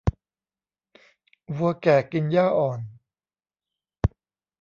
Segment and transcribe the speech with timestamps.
[1.55, 2.79] วัวแก่กินหญ้าอ่อน